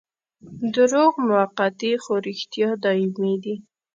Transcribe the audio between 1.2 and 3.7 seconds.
موقتي خو رښتیا دايمي دي.